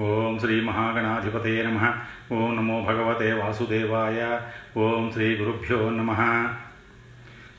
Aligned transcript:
ఓం 0.00 0.38
శ్రీ 0.38 0.60
మహాగణాధిపతే 0.60 1.62
నమ. 1.62 1.94
ఓం 2.32 2.56
నమో 2.56 2.80
భగవతే 2.80 3.32
వాసుదేవాయ. 3.32 4.40
ఓం 4.76 5.10
శ్రీ 5.12 5.36
గురుభ్యో 5.36 5.90
నమ. 5.90 6.12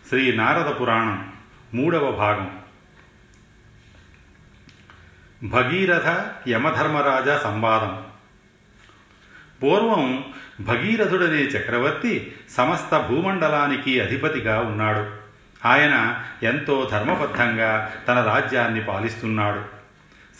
శ్రీ 0.10 0.36
నారద 0.36 0.82
పురాణం 0.82 1.34
మూడవ 1.74 2.12
భాగం. 2.12 2.60
భగీరథ 5.50 6.26
యమధర్మరాజ 6.50 7.44
సంవాదం. 7.44 8.04
పూర్వం 9.64 10.26
భగీరథుడనే 10.62 11.42
చక్రవర్తి 11.42 12.36
సమస్త 12.50 13.08
భూమండలానికి 13.10 14.02
అధిపతిగా 14.02 14.60
ఉన్నాడు. 14.60 15.12
ఆయన 15.68 16.24
ఎంతో 16.44 16.90
ధర్మబద్ధంగా 16.92 17.92
తన 18.08 18.22
రాజ్యాన్ని 18.22 18.84
పాలిస్తున్నాడు. 18.84 19.79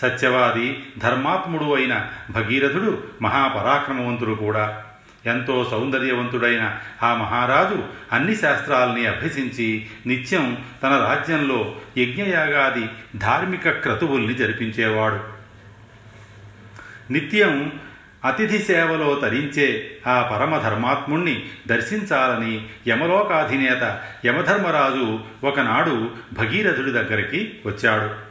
సత్యవాది 0.02 0.84
ధర్మాత్ముడు 0.98 1.76
అయిన 1.76 2.08
భగీరథుడు 2.32 3.04
మహాపరాక్రమవంతుడు 3.22 4.34
కూడా. 4.34 4.84
ఎంతో 5.26 5.68
సౌందర్యవంతుడైన 5.72 6.78
ఆ 7.04 7.14
మహారాజు 7.16 7.84
అన్ని 8.12 8.36
శాస్త్రాల్ని 8.36 9.06
అభ్యసించి 9.06 9.88
నిత్యం 10.06 10.58
తన 10.84 10.90
రాజ్యంలో 10.90 11.76
యజ్ఞయాగాది 11.98 12.90
ధార్మిక 13.16 13.70
క్రతువుల్ని 13.70 14.34
జరిపించేవాడు. 14.34 15.20
నిత్యం 17.14 17.72
అతిథి 18.26 18.60
సేవలో 18.60 19.16
తరించే 19.16 19.98
ఆ 20.08 20.30
పరమధర్మాత్ముణ్ణి 20.34 21.50
దర్శించాలని 21.68 22.68
యమలోకాధినేత 22.88 24.00
యమధర్మరాజు 24.26 25.20
ఒకనాడు 25.44 26.10
భగీరథుడి 26.34 26.92
దగ్గరికి 26.92 27.60
వచ్చాడు. 27.66 28.29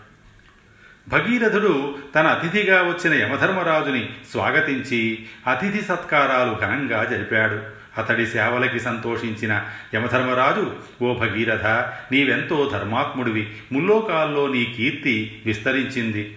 భగీరథుడు 1.08 1.98
తన 2.14 2.26
అతిథిగా 2.26 2.82
వచ్చిన 2.82 3.22
యమధర్మరాజుని 3.22 4.08
స్వాగతించి 4.30 5.26
అతిథి 5.46 5.82
సత్కారాలు 5.82 6.66
ఘనంగా 6.66 7.04
జరిపాడు. 7.04 7.60
అతడి 7.98 8.26
సేవలకి 8.26 8.80
సంతోషించిన 8.80 9.64
యమధర్మరాజు 9.94 10.72
ఓ 11.02 11.14
భగీరథ 11.14 11.66
నీవెంతో 12.12 12.70
ధర్మాత్ముడివి. 12.72 13.48
ముల్లోకాల్లో 13.72 14.48
నీ 14.48 14.74
కీర్తి 14.76 15.42
విస్తరించింది. 15.46 16.36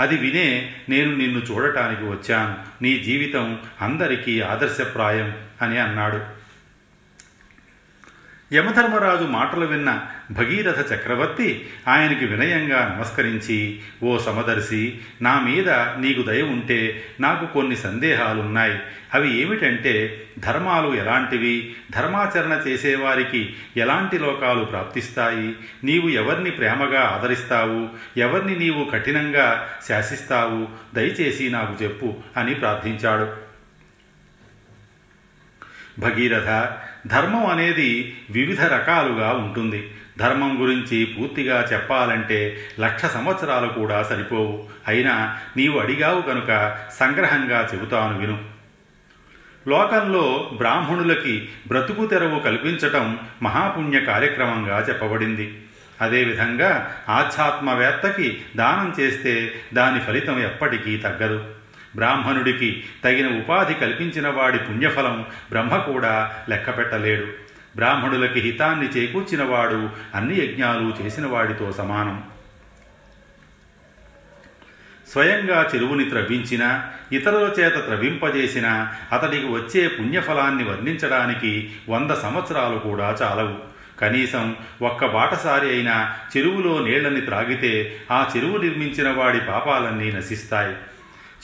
అది 0.00 0.16
వినే 0.16 0.72
నేను 0.88 1.16
నిన్ను 1.16 1.38
చూడటానికి 1.38 2.04
వచ్చాను. 2.04 2.54
నీ 2.82 2.98
జీవితం 2.98 3.58
అందరికీ 3.80 4.40
ఆదర్శప్రాయం 4.40 5.34
అని 5.62 5.78
అన్నాడు. 5.78 6.41
యమధర్మరాజు 8.52 9.24
మాటలు 9.24 9.66
విన్న 9.66 10.00
భగీరథ 10.30 10.92
చక్రవర్తి 10.92 11.68
ఆయనకి 11.88 12.26
వినయంగా 12.26 12.96
నమస్కరించి 12.96 13.80
ఓ 14.02 14.18
సమదర్శి 14.18 14.98
నా 15.22 15.40
మీద 15.40 15.70
నీకు 15.70 16.22
దయ 16.22 16.42
ఉంటే 16.42 17.04
నాకు 17.20 17.52
కొన్ని 17.52 17.76
సందేహాలున్నాయి. 17.76 18.78
అవి 19.14 19.40
ఏమిటంటే 19.40 20.22
ధర్మాలు 20.38 20.94
ఎలాంటివి? 20.94 21.74
ధర్మాచరణ 21.90 22.60
చేసేవారికి 22.68 23.54
ఎలాంటి 23.76 24.18
లోకాలు 24.18 24.64
ప్రాప్తిస్తాయి? 24.64 25.56
నీవు 25.84 26.08
ఎవరిని 26.08 26.50
ప్రేమగా 26.50 27.00
ఆదరిస్తావు? 27.00 27.88
ఎవరిని 28.16 28.58
నీవు 28.58 28.84
కఠినంగా 28.84 29.68
శాసిస్తావు? 29.88 30.68
దయచేసి 30.94 31.50
నాకు 31.50 31.84
చెప్పు 31.84 32.14
అని 32.36 32.54
ప్రార్థించాడు. 32.54 33.51
భగీరథ 35.98 36.70
ధర్మం 37.06 37.46
అనేది 37.46 38.18
వివిధ 38.30 38.60
రకాలుగా 38.60 39.30
ఉంటుంది. 39.30 39.90
ధర్మం 40.18 40.62
గురించి 40.62 41.04
పూర్తిగా 41.04 41.68
చెప్పాలంటే 41.72 42.58
లక్ష 42.80 43.06
సంవత్సరాలు 43.06 43.66
కూడా 43.66 44.02
సరిపోవు. 44.02 44.68
అయినా 44.88 45.38
నీవు 45.56 45.78
అడిగావు 45.78 46.22
కనుక 46.22 46.78
సంగ్రహంగా 47.00 47.68
చెబుతాను 47.74 48.18
విను. 48.18 48.38
లోకంలో 49.68 50.50
బ్రాహ్మణులకి 50.56 51.48
బ్రతుకు 51.68 52.06
తెరవు 52.06 52.38
కల్పించటం 52.38 53.18
మహాపుణ్య 53.42 54.00
కార్యక్రమంగా 54.00 54.86
చెప్పబడింది. 54.88 55.62
అదేవిధంగా 56.00 56.94
ఆధ్యాత్మవేత్తకి 57.08 58.42
దానం 58.56 58.94
చేస్తే 59.00 59.52
దాని 59.74 60.00
ఫలితం 60.00 60.42
ఎప్పటికీ 60.42 60.96
తగ్గదు. 60.96 61.61
బ్రాహ్మణుడికి 61.96 62.84
తగిన 63.04 63.38
ఉపాధి 63.38 63.74
కల్పించిన 63.74 64.28
వాడి 64.28 64.58
పుణ్యఫలం 64.58 65.26
బ్రహ్మ 65.50 65.76
కూడా 65.76 66.36
లెక్కపెట్టలేడు. 66.48 67.26
బ్రాహ్మణులకి 67.76 68.40
హితాన్ని 68.40 68.86
చేకూర్చినవాడు 68.86 69.90
అన్ని 70.14 70.34
యజ్ఞాలు 70.40 70.94
చేసిన 71.02 71.26
వాడితో 71.26 71.72
సమానం. 71.72 72.22
స్వయంగా 75.12 75.70
చెరువుని 75.74 76.04
త్రవ్వించిన 76.04 76.84
ఇతరుల 77.12 77.52
చేత 77.60 77.84
త్రవింపజేసిన 77.84 78.88
అతడికి 79.12 79.46
వచ్చే 79.46 79.88
పుణ్యఫలాన్ని 79.88 80.64
వర్ణించడానికి 80.64 81.72
వంద 81.88 82.10
సంవత్సరాలు 82.10 82.78
కూడా 82.78 83.16
చాలవు. 83.22 83.72
కనీసం 84.00 84.56
ఒక్క 84.82 85.06
బాటసారి 85.06 85.68
అయినా 85.68 86.14
చెరువులో 86.36 86.86
నీళ్ళని 86.86 87.20
త్రాగితే 87.20 87.96
ఆ 88.10 88.32
చెరువు 88.36 88.56
నిర్మించిన 88.56 89.10
వాడి 89.10 89.40
పాపాలన్నీ 89.40 90.12
నశిస్తాయి. 90.12 90.76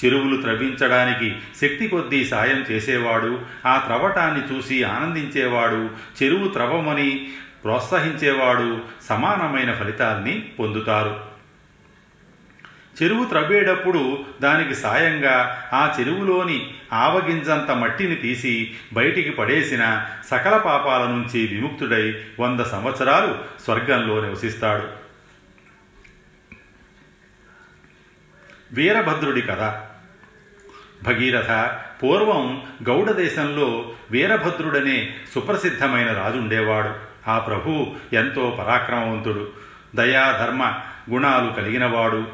చెరువులు 0.04 0.42
త్రవ్వించడానికి 0.42 1.36
శక్తి 1.60 1.88
కొద్దీ 1.88 2.24
సాయం 2.24 2.66
చేసేవాడు 2.70 3.40
ఆ 3.66 3.76
త్రవ్వటాన్ని 3.86 4.56
చూసి 4.56 4.82
ఆనందించేవాడు 4.82 5.90
చెరువు 6.22 6.48
త్రవ్వమని 6.48 7.32
ప్రోత్సహించేవాడు 7.64 8.80
సమానమైన 9.08 9.74
ఫలితాల్ని 9.74 10.52
పొందుతారు. 10.58 11.24
చెరువు 13.02 13.24
త్రవ్వేటప్పుడు 13.24 14.24
దానికి 14.42 14.74
సాయంగా 14.74 15.68
ఆ 15.72 15.96
చెరువులోని 16.00 16.74
ఆవగింజంత 16.92 17.70
మట్టిని 17.70 18.14
తీసి 18.14 18.74
బయటికి 18.92 19.30
పడేసిన 19.30 20.06
సకల 20.30 20.56
పాపాల 20.56 21.02
నుంచి 21.02 21.46
విముక్తుడై 21.46 22.24
వంద 22.40 22.60
సంవత్సరాలు 22.60 23.38
స్వర్గంలో 23.64 24.22
నివసిస్తాడు. 24.22 24.86
వీరభద్రుడి 28.72 29.40
కథ 29.40 29.87
భగీరథ 31.02 31.70
పూర్వం 32.02 32.62
గౌడ 32.88 33.10
దేశంలో 33.10 33.92
వీరభద్రుడనే 34.10 35.14
సుప్రసిద్ధమైన 35.34 36.12
రాజుండేవాడు 36.12 36.90
ఆ 37.30 37.38
ప్రభు 37.38 37.86
ఎంతో 38.12 38.64
పరాక్రమవంతుడు. 38.64 39.48
దయా 39.94 40.38
ధర్మ 40.40 40.74
గుణాలు 41.10 41.52
కలిగినవాడు. 41.52 42.26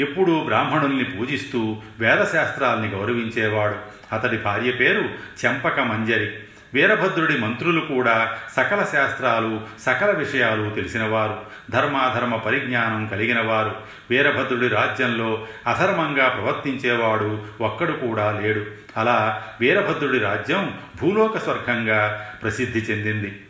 ఎప్పుడూ 0.00 0.44
బ్రాహ్మణుల్ని 0.44 1.04
పూజిస్తూ 1.04 1.76
వేదశాస్త్రాల్ని 2.00 2.88
గౌరవించేవాడు. 2.88 3.76
అతడి 4.14 4.38
భార్య 4.38 4.70
పేరు 4.70 5.08
చెంపక 5.44 5.80
మంజరి 5.80 6.30
వీరభద్రుడి 6.74 7.38
మంత్రులు 7.38 7.80
కూడా 7.80 8.38
సకల 8.56 8.84
శాస్త్రాలు 8.92 9.60
సకల 9.86 10.10
విషయాలు 10.10 10.70
తెలిసినవారు. 10.70 11.38
ధర్మాధర్మ 11.70 12.36
పరిజ్ఞానం 12.36 13.06
కలిగినవారు. 13.06 13.76
వీరభద్రుడి 14.10 14.68
రాజ్యంలో 14.68 15.46
అధర్మంగా 15.66 16.28
ప్రవర్తించేవాడు 16.28 17.46
ఒక్కడు 17.60 17.92
కూడా 17.92 18.40
లేడు. 18.40 18.66
అలా 18.96 19.42
వీరభద్రుడి 19.60 20.18
రాజ్యం 20.18 20.78
భూలోక 21.02 21.38
స్వర్గంగా 21.38 22.30
ప్రసిద్ధి 22.42 22.78
చెందింది. 22.78 23.44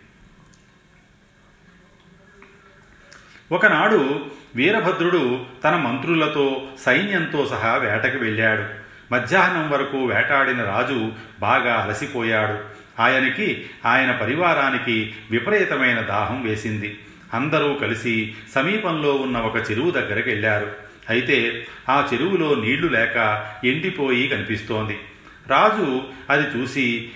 ఒకనాడు 3.52 4.24
వీరభద్రుడు 4.56 5.44
తన 5.64 5.76
మంత్రులతో 5.76 6.68
సైన్యంతో 6.84 7.46
సహా 7.46 7.76
వేటకు 7.76 8.18
వెళ్ళాడు. 8.18 8.64
మధ్యాహ్నం 9.12 9.70
వరకు 9.70 10.04
వేటాడిన 10.04 10.62
రాజు 10.62 11.12
బాగా 11.40 11.74
అలసిపోయాడు. 11.74 12.79
ఆయనకి 13.00 13.66
ఆయన 13.86 14.12
పరివారానికి 14.12 15.14
విపరీతమైన 15.30 16.00
దాహం 16.00 16.42
వేసింది. 16.42 16.98
అందరూ 17.34 17.74
కలిసి 17.74 18.34
సమీపంలో 18.54 19.14
ఉన్న 19.14 19.38
ఒక 19.38 19.70
చెరువు 19.70 19.90
దగ్గరికి 19.90 20.28
వెళ్ళారు. 20.28 20.72
అయితే 21.10 21.66
ఆ 21.88 22.08
చెరువులో 22.14 22.54
నీళ్ళు 22.54 22.88
లేక 22.88 23.46
ఎండిపోయి 23.64 24.28
కనిపిస్తోంది. 24.28 24.98
రాజు 25.48 26.02
అది 26.30 26.58
చూసి 26.58 27.10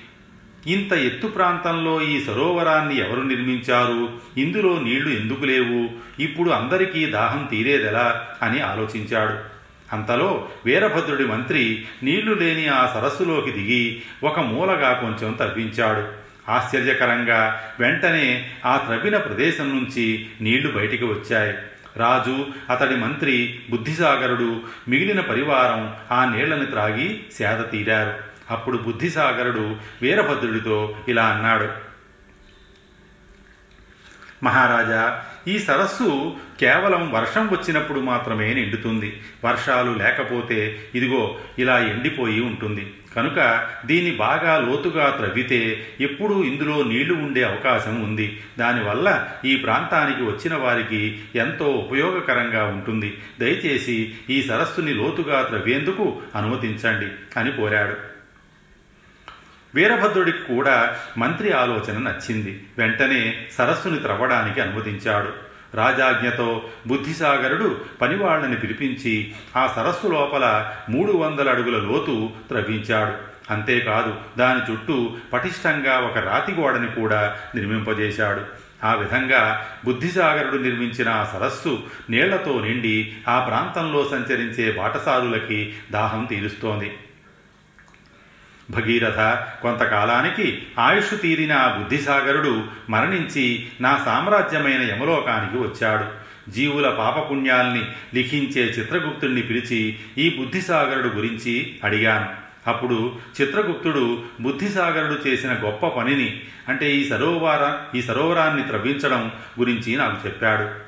ఇంత 0.67 0.93
ఎత్తు 0.93 1.27
ప్రాంతంలో 1.27 2.03
ఈ 2.03 2.25
సరోవరాన్ని 2.25 2.99
ఎవరు 2.99 3.21
నిర్మించారు? 3.21 4.09
ఇందులో 4.41 4.81
నీళ్ళు 4.81 5.21
ఎందుకు 5.21 5.45
లేవు? 5.45 5.89
ఇప్పుడు 6.23 6.51
అందరికీ 6.51 7.07
దాహం 7.07 7.49
తీరేదెలా? 7.51 8.29
అని 8.43 8.61
ఆలోచించాడు. 8.61 9.54
అంతలో 9.93 10.49
వీరభద్రుడి 10.65 11.25
మంత్రి 11.25 11.87
నీళ్ళు 12.03 12.35
లేని 12.35 12.67
ఆ 12.67 12.95
సరస్సులోకి 12.95 13.53
దిగి 13.53 14.03
ఒక 14.25 14.41
మూలగా 14.41 14.93
కొంచెం 14.93 15.33
తవ్వించాడు. 15.33 16.25
ఆశ్చర్యకరంగా 16.51 17.61
వెంటనే 17.81 18.51
ఆ 18.65 18.77
త్రవ్విన 18.77 19.17
ప్రదేశం 19.17 19.69
నుంచి 19.69 20.31
నీళ్ళు 20.41 20.73
బయటికి 20.73 21.05
వచ్చాయి. 21.05 21.55
రాజు 21.97 22.47
అతడి 22.71 22.97
మంత్రి 22.97 23.61
బుద్ధిసాగరుడు 23.71 24.61
మిగిలిన 24.89 25.21
పరివారం 25.21 25.95
ఆ 26.11 26.35
నీళ్ళను 26.35 26.67
త్రాగి 26.67 27.21
సేద 27.33 27.61
తీరారు. 27.71 28.15
అప్పుడు 28.51 28.79
బుద్ధిసాగరుడు 28.79 29.77
వీరభద్రుడితో 30.03 30.97
ఇలా 31.09 31.25
అన్నాడు. 31.27 31.69
మహారాజా 34.43 35.25
ఈ 35.49 35.59
సరస్సు 35.59 36.37
కేవలం 36.61 37.13
వర్షం 37.13 37.49
వచ్చినప్పుడు 37.49 38.01
మాత్రమే 38.01 38.55
నిండుతుంది. 38.55 39.21
వర్షాలు 39.45 39.91
లేకపోతే 39.91 40.81
ఇదిగో 40.95 41.39
ఇలా 41.59 41.79
ఎండిపోయి 41.79 42.41
ఉంటుంది. 42.41 42.93
కనుక 43.17 43.69
దీన్ని 43.87 44.11
బాగా 44.11 44.59
లోతుగా 44.59 45.11
త్రవ్వితే 45.11 45.87
ఎప్పుడూ 46.01 46.45
ఇందులో 46.45 46.83
నీళ్ళు 46.83 47.15
ఉండే 47.15 47.43
అవకాశం 47.43 48.03
ఉంది. 48.03 48.43
దానివల్ల 48.59 49.29
ఈ 49.45 49.57
ప్రాంతానికి 49.57 50.23
వచ్చిన 50.23 50.55
వారికి 50.55 51.21
ఎంతో 51.35 51.65
ఉపయోగకరంగా 51.65 52.65
ఉంటుంది. 52.65 53.19
దయచేసి 53.41 54.15
ఈ 54.31 54.43
సరస్సుని 54.43 54.95
లోతుగా 54.95 55.43
త్రవ్వేందుకు 55.43 56.23
అనుమతించండి 56.35 57.41
అని 57.41 57.53
కోరాడు. 57.53 58.14
వీరభద్రుడికి 59.75 60.39
కూడా 60.39 60.97
మంత్రి 61.19 61.53
ఆలోచన 61.53 61.99
నచ్చింది. 61.99 62.63
వెంటనే 62.79 63.47
సరస్సుని 63.59 63.99
త్రవ్వడానికి 63.99 64.61
అనుమతించాడు. 64.61 65.55
రాజాజ్ఞతో 65.77 66.63
బుద్ధిసాగరుడు 66.87 67.81
పనివాళ్ళని 68.01 68.57
పిలిపించి 68.57 69.33
ఆ 69.57 69.73
సరస్సు 69.77 70.07
లోపల 70.07 70.73
మూడు 70.91 71.13
వందల 71.13 71.51
అడుగుల 71.51 71.79
లోతు 71.79 72.31
త్రవ్వించాడు. 72.49 73.13
అంతేకాదు 73.53 74.15
దాని 74.39 74.73
చుట్టూ 74.73 75.11
పటిష్టంగా 75.33 75.99
ఒక 75.99 76.19
రాతి 76.19 76.53
గోడని 76.53 76.87
కూడా 76.87 77.37
నిర్మింపజేశాడు. 77.55 78.41
ఆ 78.87 78.95
విధంగా 78.95 79.67
బుద్ధిసాగరుడు 79.85 80.63
నిర్మించిన 80.63 81.09
ఆ 81.09 81.25
సరస్సు 81.25 81.83
నీళ్ళతో 82.11 82.61
నిండి 82.61 83.13
ఆ 83.29 83.45
ప్రాంతంలో 83.45 84.09
సంచరించే 84.11 84.73
బాటసారులకి 84.73 85.75
దాహం 85.91 86.25
తీరుస్తోంది. 86.25 86.93
భగీరథ 88.71 89.17
కొంతకాలానికి 89.63 90.63
ఆయుష్ 90.79 91.21
తీరిన 91.21 91.53
ఆ 91.53 91.77
బుద్ధిసాగరుడు 91.77 92.65
మరణించి 92.91 93.67
నా 93.81 94.03
సామ్రాజ్యమైన 94.05 94.83
యమలోకానికి 94.83 95.59
వచ్చాడు. 95.59 96.25
జీవుల 96.51 96.91
పాపపుణ్యాల్ని 96.91 97.85
లిఖించే 98.15 98.63
చిత్రగుప్తుణ్ణి 98.63 99.43
పిలిచి 99.43 99.97
ఈ 100.19 100.37
బుద్ధిసాగరుడు 100.39 101.09
గురించి 101.09 101.77
అడిగాను. 101.85 102.45
అప్పుడు 102.71 103.13
చిత్రగుప్తుడు 103.41 104.23
బుద్ధిసాగరుడు 104.41 105.29
చేసిన 105.29 105.53
గొప్ప 105.53 105.87
పనిని 105.87 106.41
అంటే 106.69 106.93
ఈ 106.93 107.09
సరోవర 107.09 107.77
ఈ 107.99 108.03
సరోవరాన్ని 108.03 108.63
త్రవ్వించడం 108.63 109.33
గురించి 109.59 109.97
నాకు 109.97 110.27
చెప్పాడు. 110.27 110.84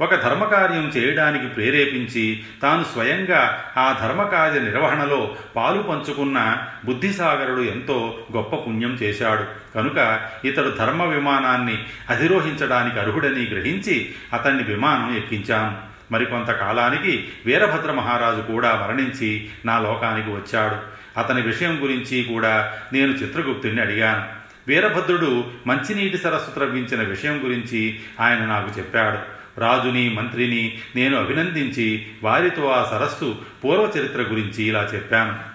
ఒక 0.00 0.14
ధర్మకార్యం 0.14 0.92
చేయడానికి 0.96 1.46
ప్రేరేపించి 1.46 2.42
తాను 2.62 2.84
స్వయంగా 2.84 3.64
ఆ 3.76 3.98
ధర్మకార్య 4.02 4.60
నిర్వహణలో 4.60 5.36
పాలు 5.56 5.82
పంచుకున్న 5.82 6.66
బుద్ధిసాగరుడు 6.84 7.60
ఎంతో 7.60 8.18
గొప్ప 8.36 8.56
పుణ్యం 8.56 8.98
చేశాడు. 9.02 9.44
కనుక 9.74 10.20
ఇతడు 10.44 10.74
ధర్మ 10.78 11.02
విమానాన్ని 11.02 11.78
అధిరోహించడానికి 12.10 13.00
అర్హుడని 13.00 13.44
గ్రహించి 13.46 14.12
అతన్ని 14.32 14.62
విమానం 14.62 15.16
ఎక్కించాను. 15.16 15.76
మరికొంతకాలానికి 16.12 17.28
వీరభద్ర 17.46 17.92
మహారాజు 17.92 18.52
కూడా 18.52 18.86
మరణించి 18.86 19.48
నా 19.64 19.78
లోకానికి 19.78 20.30
వచ్చాడు. 20.30 20.76
అతని 21.20 21.42
విషయం 21.42 21.78
గురించి 21.82 22.22
కూడా 22.22 22.72
నేను 22.92 23.12
చిత్రగుప్తుడిని 23.12 23.80
అడిగాను. 23.80 24.24
వీరభద్రుడు 24.68 25.44
మంచినీటి 25.66 26.18
సరస్సు 26.18 26.50
త్రవ్వించిన 26.50 27.02
విషయం 27.02 27.40
గురించి 27.44 28.00
ఆయన 28.20 28.38
నాకు 28.38 28.78
చెప్పాడు. 28.78 29.39
రాజుని 29.60 30.14
మంత్రిని 30.14 30.78
నేను 30.96 31.16
అభినందించి 31.16 32.06
వారితో 32.22 32.70
ఆ 32.70 32.88
సరస్సు 32.90 33.38
పూర్వచరిత్ర 33.64 34.22
గురించి 34.22 34.64
ఇలా 34.64 34.90
చెప్పాను. 34.94 35.50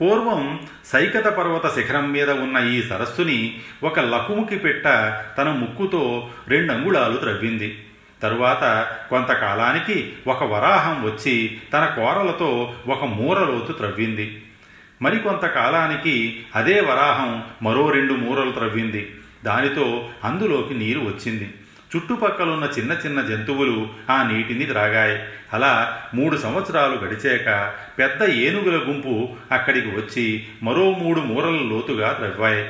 పూర్వం 0.00 0.60
సైకత 0.84 1.28
పర్వత 1.28 1.74
శిఖరం 1.74 2.12
మీద 2.12 2.30
ఉన్న 2.30 2.56
ఈ 2.56 2.82
సరస్సుని 2.82 3.60
ఒక 3.82 4.00
లకుముకి 4.00 4.58
పెట్ట 4.58 4.84
తన 5.38 5.48
ముక్కుతో 5.48 6.30
రెండు 6.48 6.72
అంగుళాలు 6.72 7.16
త్రవ్వింది. 7.16 7.84
తరువాత 8.22 8.96
కొంతకాలానికి 9.10 10.12
ఒక 10.26 10.44
వరాహం 10.44 11.02
వచ్చి 11.04 11.60
తన 11.72 11.84
కోరలతో 11.96 12.74
ఒక 12.86 13.04
మూరలోతు 13.04 13.72
త్రవ్వింది. 13.72 14.42
మరికొంతకాలానికి 15.02 16.44
అదే 16.54 16.80
వరాహం 16.80 17.44
మరో 17.62 17.90
రెండు 17.90 18.12
మూరలు 18.12 18.52
త్రవ్వింది. 18.52 19.14
దానితో 19.44 20.08
అందులోకి 20.24 20.74
నీరు 20.74 21.00
వచ్చింది. 21.00 21.54
చుట్టుపక్కలున్న 21.96 22.68
చిన్న 22.78 22.92
చిన్న 22.92 23.20
జంతువులు 23.20 23.88
ఆ 24.10 24.22
నీటిని 24.22 24.64
త్రాగాయి. 24.64 25.22
అలా 25.52 26.02
మూడు 26.14 26.36
సంవత్సరాలు 26.36 26.96
గడిచాక 26.96 27.72
పెద్ద 27.98 28.22
ఏనుగుల 28.22 28.76
గుంపు 28.76 29.28
అక్కడికి 29.54 29.88
వచ్చి 29.88 30.46
మరో 30.62 30.90
మూడు 30.90 31.20
మూరల 31.20 31.54
లోతుగా 31.54 32.12
త్రవ్వాయి. 32.12 32.68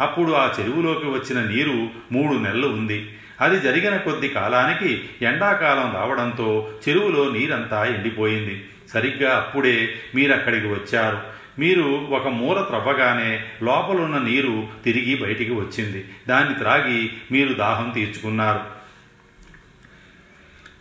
అప్పుడు 0.00 0.32
ఆ 0.32 0.52
చెరువులోకి 0.60 1.06
వచ్చిన 1.06 1.48
నీరు 1.48 1.88
మూడు 2.12 2.38
నెలలు 2.38 2.66
ఉంది. 2.68 3.16
అది 3.40 3.60
జరిగిన 3.60 3.96
కొద్ది 3.96 4.28
కాలానికి 4.28 5.08
ఎండాకాలం 5.22 5.92
రావడంతో 5.94 6.70
చెరువులో 6.88 7.30
నీరంతా 7.32 7.84
ఎండిపోయింది. 7.84 8.64
సరిగ్గా 8.92 9.36
అప్పుడే 9.36 9.94
మీరక్కడికి 10.14 10.66
వచ్చారు. 10.66 11.18
మీరు 11.58 12.08
ఒక 12.10 12.28
మూల 12.28 12.60
త్రవ్వగానే 12.60 13.40
లోపలున్న 13.62 14.18
నీరు 14.18 14.66
తిరిగి 14.84 15.22
బయటికి 15.22 15.52
వచ్చింది. 15.52 16.04
దాన్ని 16.28 16.54
త్రాగి 16.54 17.10
మీరు 17.32 17.54
దాహం 17.54 17.90
తీర్చుకున్నారు. 17.90 18.73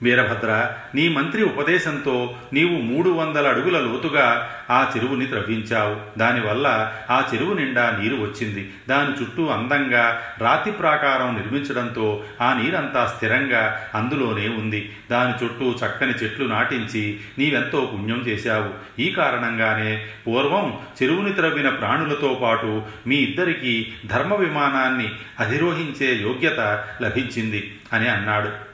వీరభద్ర 0.03 0.71
నీ 0.95 1.07
మంత్రి 1.07 1.43
ఉపదేశంతో 1.43 2.35
నీవు 2.53 2.81
మూడు 2.81 3.09
వందల 3.09 3.47
అడుగుల 3.47 3.79
లోతుగా 3.79 4.49
ఆ 4.69 4.93
చెరువుని 4.97 5.25
త్రవ్వించావు 5.25 6.19
దానివల్ల 6.19 6.93
ఆ 7.09 7.27
చెరువు 7.33 7.53
నిండా 7.53 7.99
నీరు 8.01 8.15
వచ్చింది. 8.15 8.71
దాని 8.89 9.23
చుట్టూ 9.23 9.47
అందంగా 9.47 10.21
రాతి 10.37 10.71
ప్రాకారం 10.71 11.35
నిర్మించడంతో 11.35 12.23
ఆ 12.41 12.61
నీరంతా 12.61 13.13
స్థిరంగా 13.15 13.87
అందులోనే 13.95 14.47
ఉంది. 14.47 14.91
దాని 15.11 15.45
చుట్టూ 15.45 15.75
చక్కని 15.85 16.11
చెట్లు 16.11 16.47
నాటించి 16.47 17.19
నీవెంతో 17.39 17.91
పుణ్యం 17.93 18.25
చేశావు. 18.27 19.01
ఈ 19.01 19.09
కారణంగానే 19.09 20.05
పూర్వం 20.27 20.77
చెరువుని 21.03 21.33
త్రవ్విన 21.33 21.69
ప్రాణులతో 21.69 22.39
పాటు 22.43 22.81
మీ 23.07 23.15
ఇద్దరికీ 23.15 23.87
ధర్మ 24.05 24.33
విమానాన్ని 24.33 25.09
అధిరోహించే 25.39 26.15
యోగ్యత 26.15 26.59
లభించింది 27.01 27.77
అని 27.93 28.09
అన్నాడు. 28.09 28.72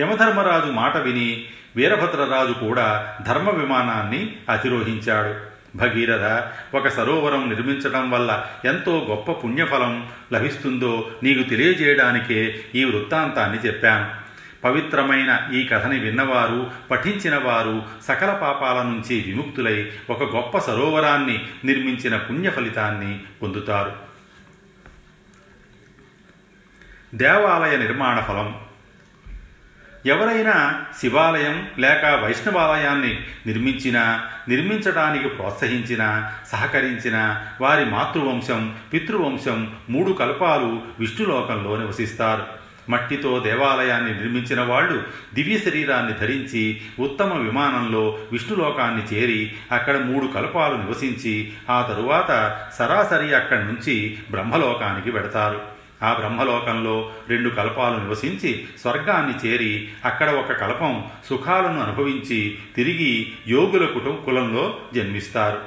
యమధర్మరాజు 0.00 0.70
మాట 0.70 0.96
విని 0.96 1.44
వీరభద్రరాజు 1.76 2.52
కూడా 2.52 3.18
ధర్మ 3.26 3.50
విమానాన్ని 3.50 4.36
అధిరోహించాడు. 4.48 5.56
భగీరథ 5.78 6.42
ఒక 6.76 6.88
సరోవరం 6.88 7.48
నిర్మించడం 7.48 8.10
వల్ల 8.10 8.46
ఎంతో 8.64 9.06
గొప్ప 9.10 9.32
పుణ్యఫలం 9.32 10.08
లభిస్తుందో 10.32 11.10
నీకు 11.22 11.42
తెలియజేయడానికే 11.42 12.64
ఈ 12.74 12.84
వృత్తాంతాన్ని 12.84 13.58
చెప్పాను. 13.58 14.26
పవిత్రమైన 14.64 15.48
ఈ 15.52 15.64
కథని 15.64 15.98
విన్నవారు 15.98 16.70
పఠించిన 16.90 17.36
వారు 17.36 17.82
సకల 18.02 18.32
పాపాల 18.32 18.82
నుంచి 18.82 19.20
విముక్తులై 19.26 19.92
ఒక 20.10 20.36
గొప్ప 20.36 20.58
సరోవరాన్ని 20.58 21.48
నిర్మించిన 21.64 22.16
పుణ్య 22.16 22.50
ఫలితాన్ని 22.50 23.20
పొందుతారు. 23.42 23.92
దేవాలయ 27.14 27.76
నిర్మాణ 27.76 28.20
ఫలం 28.20 28.54
ఎవరైనా 30.06 30.84
శివాలయం 31.00 31.68
లేక 31.78 32.06
వైష్ణవాలయాన్ని 32.06 33.20
నిర్మించినా 33.46 34.26
నిర్మించడానికి 34.48 35.28
ప్రోత్సహించినా 35.28 36.32
సహకరించిన 36.52 37.42
వారి 37.60 37.84
మాతృవంశం 37.84 38.74
పితృవంశం 38.92 39.74
మూడు 39.90 40.12
కల్పాలు 40.12 40.82
విష్ణులోకంలో 41.00 41.76
నివసిస్తారు. 41.76 42.46
మట్టితో 42.88 43.40
దేవాలయాన్ని 43.40 44.14
నిర్మించిన 44.14 44.60
వాళ్ళు 44.60 45.02
దివ్య 45.34 45.58
శరీరాన్ని 45.58 46.12
ధరించి 46.12 46.80
ఉత్తమ 46.98 47.34
విమానంలో 47.34 48.18
విష్ణులోకాన్ని 48.32 49.14
చేరి 49.14 49.52
అక్కడ 49.72 49.96
మూడు 49.96 50.26
కల్పాలు 50.26 50.74
నివసించి 50.74 51.52
ఆ 51.70 51.82
తరువాత 51.82 52.60
సరాసరి 52.78 53.34
అక్కడి 53.34 53.64
నుంచి 53.64 54.18
బ్రహ్మలోకానికి 54.30 55.10
వెడతారు. 55.10 55.75
ఆ 56.02 56.12
బ్రహ్మలోకంలో 56.12 57.12
రెండు 57.28 57.48
కల్పాలు 57.48 57.96
నివసించి 57.96 58.68
స్వర్గాన్ని 58.80 59.48
చేరి 59.48 59.88
అక్కడ 60.04 60.30
ఒక 60.30 60.52
కల్పం 60.52 61.04
సుఖాలను 61.28 61.82
అనుభవించి 61.82 62.58
తిరిగి 62.76 63.32
యోగుల 63.48 63.86
కుటుంబ 63.86 64.14
కులంలో 64.14 64.78
జన్మిస్తారు. 64.94 65.58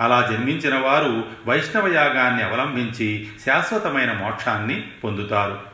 అలా 0.00 0.30
జన్మించిన 0.32 0.78
వారు 0.78 1.24
వైష్ణవ 1.46 1.88
యాగాన్ని 1.88 2.42
అవలంబించి 2.42 3.28
శాశ్వతమైన 3.46 4.12
మోక్షాన్ని 4.12 4.84
పొందుతారు. 5.04 5.71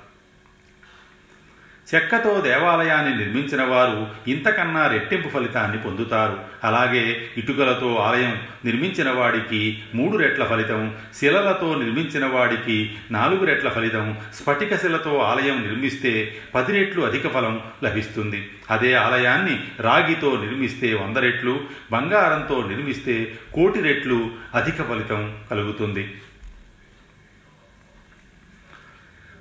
చెక్కతో 1.92 2.40
దేవాలయాన్ని 2.40 3.12
నిర్మించిన 3.18 3.62
వారు 3.62 4.00
ఇంతకన్నా 4.32 4.86
రెట్టింపు 4.86 5.28
ఫలితాన్ని 5.28 5.78
పొందుతారు. 5.78 6.36
అలాగే 6.64 7.04
ఇటుకలతో 7.36 7.96
ఆలయం 7.96 8.34
నిర్మించిన 8.64 9.10
వాడికి 9.10 9.60
మూడు 9.94 10.16
రెట్ల 10.16 10.44
ఫలితం 10.44 10.82
శిలలతో 11.14 11.68
నిర్మించిన 11.74 12.26
వాడికి 12.26 12.76
నాలుగు 13.10 13.44
రెట్ల 13.44 13.68
ఫలితం 13.68 14.16
స్ఫటిక 14.34 14.76
శిలతో 14.76 15.18
ఆలయం 15.30 15.62
నిర్మిస్తే 15.66 16.12
పది 16.54 16.72
రెట్లు 16.72 17.02
అధిక 17.02 17.26
ఫలం 17.28 17.60
లభిస్తుంది. 17.84 18.50
అదే 18.70 18.94
ఆలయాన్ని 18.94 19.58
రాగితో 19.80 20.36
నిర్మిస్తే 20.44 20.94
వంద 20.94 21.16
రెట్లు 21.16 21.60
బంగారంతో 21.92 22.56
నిర్మిస్తే 22.68 23.36
కోటి 23.52 23.80
రెట్లు 23.80 24.30
అధిక 24.54 24.82
ఫలితం 24.82 25.34
కలుగుతుంది. 25.50 26.04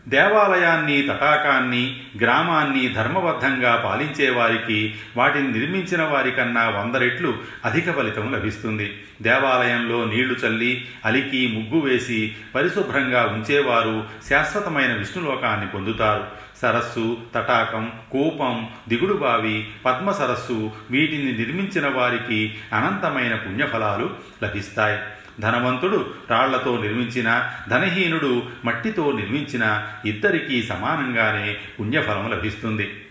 దేవాలయాన్ని 0.08 1.02
తటాకాన్ని 1.02 2.02
గ్రామాన్ని 2.22 2.90
ధర్మబద్ధంగా 2.90 3.76
పాలించేవారికి 3.76 4.96
వాటిని 5.18 5.60
నిర్మించిన 5.60 6.04
వారికన్నా 6.04 6.70
వంద 6.70 6.96
రెట్లు 6.96 7.36
అధిక 7.66 7.92
ఫలితం 7.92 8.34
లభిస్తుంది. 8.34 8.98
దేవాలయంలో 9.22 10.06
నీళ్ళు 10.06 10.34
చల్లి 10.34 10.88
అలికి 11.06 11.48
ముగ్గు 11.48 11.80
వేసి 11.88 12.36
పరిశుభ్రంగా 12.56 13.26
ఉంచేవారు 13.26 14.04
శాశ్వతమైన 14.30 14.94
విష్ణులోకాన్ని 14.94 15.68
పొందుతారు. 15.68 16.48
సరస్సు 16.62 17.18
తటాకం 17.36 17.92
కూపం 18.12 18.68
దిగుడుబావి 18.90 19.68
పద్మ 19.86 20.12
సరస్సు 20.12 20.72
వీటిని 20.92 21.32
నిర్మించిన 21.32 21.88
వారికి 21.90 22.56
అనంతమైన 22.74 23.36
పుణ్యఫలాలు 23.36 24.10
లభిస్తాయి. 24.44 24.98
ధనవంతుడు 25.40 26.14
రాళ్ళతో 26.30 26.82
నిర్మించిన 26.82 27.52
ధనహీనుడు 27.70 28.44
మట్టితో 28.66 29.12
నిర్మించిన 29.12 29.88
ఇద్దరికీ 30.06 30.64
సమానంగానే 30.64 31.58
పుణ్యఫలం 31.80 32.32
లభిస్తుంది. 32.32 33.04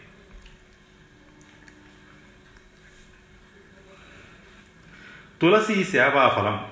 తులసి 5.43 5.85
సేవాఫలం 5.85 6.65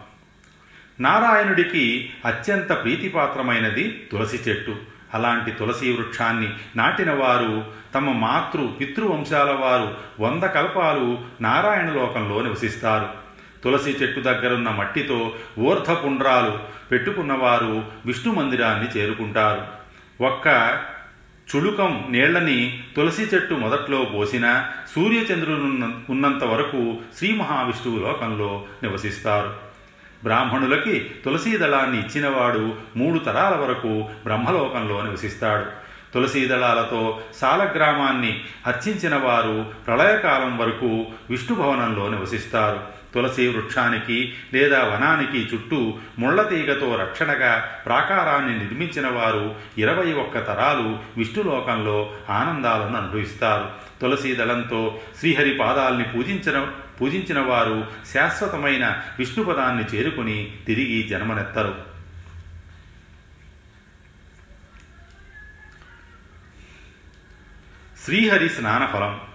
నారాయణుడికి 1.00 2.12
అత్యంత 2.24 2.82
ప్రీతిపాత్రమైనది 2.82 4.08
తులసి 4.12 4.36
చెట్టు. 4.36 4.76
అలాంటి 5.14 5.50
తులసి 5.50 5.92
వృక్షాన్ని 5.92 6.52
నాటిన 6.76 7.12
వారు 7.12 7.72
తమ 7.94 8.12
మాతృ 8.12 8.66
పితృవంశాల 8.66 9.50
వారు 9.50 9.96
వంద 10.20 10.42
కల్పాలు 10.42 11.24
నారాయణ 11.40 11.90
లోకంలో 11.90 12.42
నివసిస్తారు. 12.42 13.23
తులసి 13.64 13.90
చెట్టు 13.90 14.20
దగ్గరున్న 14.20 14.70
మట్టితో 14.70 15.32
ఊర్ధపుండ్రాలు 15.58 16.58
పెట్టుకున్నవారు 16.90 17.84
విష్ణు 18.06 18.32
మందిరాన్ని 18.32 19.00
చేరుకుంటారు. 19.00 19.84
ఒక్క 20.24 20.78
చుళుకం 21.56 22.04
నీళ్ళని 22.10 22.82
తులసి 22.96 23.22
చెట్టు 23.22 23.54
మొదట్లో 23.54 24.04
పోసిన 24.04 24.66
సూర్యచంద్రులు 24.94 25.88
ఉన్నంత 26.10 26.44
వరకు 26.44 26.96
శ్రీ 27.18 27.32
మహావిష్ణువు 27.32 27.98
లోకంలో 27.98 28.64
నివసిస్తారు. 28.82 29.52
బ్రాహ్మణులకి 30.22 31.10
తులసీ 31.24 31.56
దళాన్ని 31.56 32.00
ఇచ్చినవాడు 32.00 32.74
మూడు 32.96 33.18
తరాల 33.18 33.54
వరకు 33.54 34.08
బ్రహ్మలోకంలో 34.24 35.02
నివసిస్తాడు. 35.02 35.66
తులసీ 36.14 36.46
దళాలతో 36.46 37.20
సాలగ్రామాన్ని 37.36 38.44
అర్చించిన 38.66 39.16
వారు 39.16 39.66
ప్రళయకాలం 39.86 40.58
వరకు 40.58 41.06
విష్ణుభవనంలో 41.30 42.08
నివసిస్తారు. 42.08 42.93
తులసి 43.14 43.48
వృక్షానికి 43.48 44.34
లేదా 44.54 44.84
వనానికి 44.84 45.54
చుట్టూ 45.54 45.98
ముళ్ళతీగతో 46.18 46.96
రక్షణగా 46.96 47.82
ప్రాకారాన్ని 47.86 48.58
నిర్మించిన 48.58 49.08
వారు 49.08 49.54
ఇరవై 49.78 50.12
ఒక్క 50.12 50.46
తరాలు 50.46 50.98
విష్ణులోకంలో 51.16 52.12
ఆనందాలను 52.30 52.96
అనుభవిస్తారు. 52.96 53.70
తులసి 54.00 54.34
దళంతో 54.34 55.00
శ్రీహరి 55.18 55.54
పాదాల్ని 55.54 56.04
పూజించిన 56.04 56.72
పూజించిన 57.00 57.38
వారు 57.38 57.86
శాశ్వతమైన 58.14 59.02
విష్ణుపదాన్ని 59.18 59.84
చేరుకుని 59.84 60.54
తిరిగి 60.66 61.08
జన్మనెత్తరు. 61.08 61.74
శ్రీహరి 68.04 68.48
స్నానఫలం. 68.48 69.33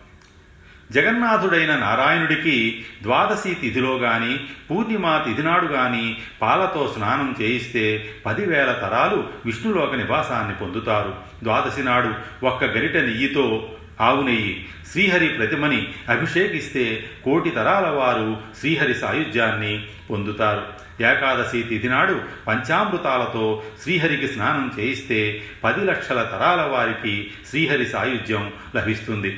జగన్నాథుడైన 0.91 1.75
నారాయణుడికి 1.75 2.86
ద్వాదశి 3.01 3.53
తిథిలో 3.53 3.98
గాని 3.98 4.39
పూర్ణిమా 4.72 5.24
తిథినాడు 5.27 5.65
గాని 5.65 6.17
పాలతో 6.41 6.93
స్నానం 6.96 7.36
చేయిస్తే 7.41 8.13
పదివేల 8.25 8.72
తరాలు 8.72 9.27
విష్ణులోక 9.46 9.96
నివాసాన్ని 9.96 10.55
పొందుతారు. 10.55 11.13
ద్వాదశి 11.43 11.84
నాడు 11.84 12.13
ఒక్క 12.46 12.63
గరిట 12.63 12.98
నెయ్యితో 12.98 13.69
ఆవు 14.01 14.22
నెయ్యి 14.22 14.67
శ్రీహరి 14.91 15.27
ప్రతిమని 15.27 15.88
అభిషేకిస్తే 16.10 17.10
కోటి 17.25 17.50
తరాల 17.50 17.88
వారు 17.88 18.38
శ్రీహరి 18.60 18.93
సాయుధ్యాన్ని 18.93 19.86
పొందుతారు. 20.10 20.63
ఏకాదశి 21.03 21.62
తిథి 21.62 21.88
నాడు 21.88 22.22
పంచామృతాలతో 22.48 23.63
శ్రీహరికి 23.84 24.27
స్నానం 24.27 24.72
చేయిస్తే 24.79 25.43
పది 25.63 25.86
లక్షల 25.86 26.24
తరాల 26.24 26.62
వారికి 26.62 27.31
శ్రీహరి 27.50 27.86
సాయుధ్యం 27.86 28.51
లభిస్తుంది. 28.75 29.38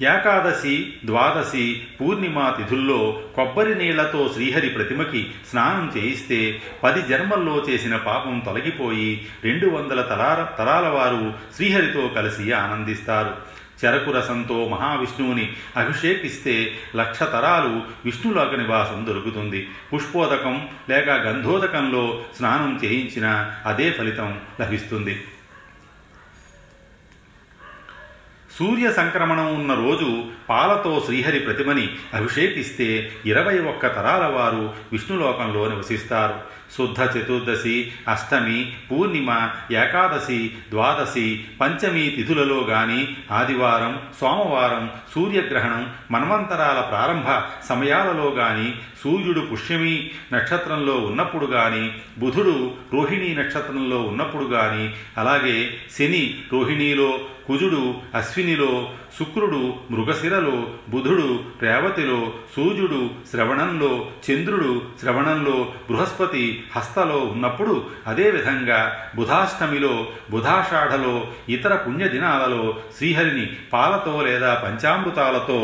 ఏకాదశి 0.00 0.94
ద్వాదశి 1.04 1.82
పూర్ణిమా 2.00 2.50
తిథుల్లో 2.50 3.22
కొబ్బరి 3.36 3.74
నీళ్ళతో 3.74 4.30
శ్రీహరి 4.34 4.68
ప్రతిమకి 4.68 5.30
స్నానం 5.50 5.92
చేయిస్తే 5.96 6.62
పది 6.82 7.02
జన్మల్లో 7.02 7.64
చేసిన 7.70 7.96
పాపం 7.96 8.42
తొలగిపోయి 8.46 9.26
రెండు 9.44 9.66
వందల 9.66 10.00
తరాల 10.00 10.46
తరాల 10.58 10.88
వారు 10.88 11.34
శ్రీహరితో 11.56 12.08
కలిసి 12.08 12.52
ఆనందిస్తారు. 12.52 13.34
చెరకు 13.84 14.10
రసంతో 14.10 14.68
మహావిష్ణువుని 14.68 15.52
అభిషేకిస్తే 15.76 16.72
లక్ష 16.96 17.22
తరాలు 17.22 17.82
విష్ణులోక 18.04 18.54
నివాసం 18.54 19.06
దొరుకుతుంది. 19.08 19.68
పుష్పోదకం 19.94 20.68
లేక 20.90 21.10
గంధోదకంలో 21.10 22.22
స్నానం 22.36 22.80
చేయించిన 22.84 23.50
అదే 23.66 23.90
ఫలితం 23.90 24.40
లభిస్తుంది. 24.60 25.20
సూర్య 28.58 28.92
సంక్రమణం 28.92 29.54
ఉన్న 29.54 29.74
రోజు 29.74 30.24
పాలతో 30.50 31.02
శ్రీహరి 31.06 31.38
ప్రతిమని 31.38 31.88
అభిషేకిస్తే 32.14 33.10
ఇరవై 33.26 33.58
ఒక్క 33.58 33.86
తరాల 33.86 34.26
వారు 34.26 34.74
విష్ణులోకంలో 34.92 35.68
నివసిస్తారు. 35.68 36.56
శుద్ధ 36.76 37.00
చతుర్దశి 37.00 37.92
అష్టమి 38.08 38.72
పూర్ణిమ 38.90 39.50
ఏకాదశి 39.72 40.50
ద్వాదశి 40.70 41.44
పంచమి 41.60 42.10
తిథులలో 42.10 42.66
గాని 42.70 43.08
ఆదివారం 43.30 44.00
సోమవారం 44.20 44.90
సూర్యగ్రహణం 45.14 45.90
మన్వంతరాల 46.10 46.80
ప్రారంభ 46.80 47.42
సమయాలలో 47.68 48.30
గాని 48.30 48.74
సూర్యుడు 49.02 49.40
పుష్యమి 49.40 50.10
నక్షత్రంలో 50.32 50.94
ఉన్నప్పుడు 50.94 51.46
గాని 51.46 51.90
బుధుడు 52.18 52.74
రోహిణీ 52.92 53.34
నక్షత్రంలో 53.34 53.98
ఉన్నప్పుడు 54.02 54.44
గాని 54.44 54.94
అలాగే 55.18 55.78
శని 55.98 56.40
రోహిణీలో 56.52 57.18
కుజుడు 57.46 57.82
అశ్వినిలో 58.14 58.70
శుక్రుడు 59.18 59.60
మృగశిరలో 59.90 60.56
బుధుడు 60.88 61.28
రేవతిలో 61.62 62.32
సూర్యుడు 62.54 63.10
శ్రవణంలో 63.30 64.08
చంద్రుడు 64.24 64.82
శ్రవణంలో 65.00 65.56
బృహస్పతి 65.90 66.44
హస్తలో 66.76 67.18
ఉన్నప్పుడు 67.24 67.74
అదేవిధంగా 68.06 68.80
బుధాష్టమిలో 69.14 69.94
బుధాషాఢలో 70.30 71.14
ఇతర 71.48 71.74
పుణ్యదినాలలో 71.74 72.64
శ్రీహరిని 72.98 73.46
పాలతో 73.72 74.22
లేదా 74.22 74.54
పంచామృతాలతో 74.54 75.58